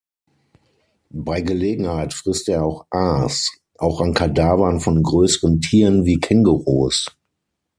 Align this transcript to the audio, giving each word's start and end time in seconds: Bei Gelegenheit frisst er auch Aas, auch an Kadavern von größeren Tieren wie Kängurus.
Bei 1.13 1.41
Gelegenheit 1.41 2.15
frisst 2.15 2.49
er 2.49 2.65
auch 2.65 2.87
Aas, 2.89 3.51
auch 3.77 4.01
an 4.01 4.15
Kadavern 4.15 4.79
von 4.79 5.03
größeren 5.03 5.61
Tieren 5.61 6.05
wie 6.05 6.19
Kängurus. 6.19 7.05